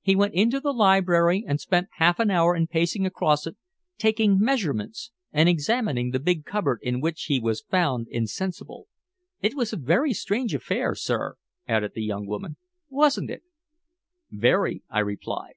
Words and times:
He 0.00 0.16
went 0.16 0.32
into 0.32 0.58
the 0.58 0.72
library, 0.72 1.44
and 1.46 1.60
spent 1.60 1.88
half 1.98 2.18
an 2.18 2.30
hour 2.30 2.56
in 2.56 2.66
pacing 2.66 3.04
across 3.04 3.46
it, 3.46 3.58
taking 3.98 4.38
measurements, 4.40 5.10
and 5.32 5.50
examining 5.50 6.12
the 6.12 6.18
big 6.18 6.46
cupboard 6.46 6.78
in 6.82 6.98
which 7.02 7.24
he 7.24 7.38
was 7.38 7.60
found 7.60 8.06
insensible. 8.08 8.86
It 9.42 9.54
was 9.54 9.74
a 9.74 10.14
strange 10.14 10.54
affair, 10.54 10.94
sir," 10.94 11.34
added 11.68 11.92
the 11.94 12.02
young 12.04 12.26
woman, 12.26 12.56
"wasn't 12.88 13.28
it?" 13.28 13.42
"Very," 14.30 14.82
I 14.88 15.00
replied. 15.00 15.56